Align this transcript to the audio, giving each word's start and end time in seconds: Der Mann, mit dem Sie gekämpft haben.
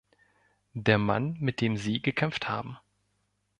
Der 0.73 0.97
Mann, 0.97 1.37
mit 1.39 1.61
dem 1.61 1.77
Sie 1.77 2.01
gekämpft 2.01 2.49
haben. 2.49 2.75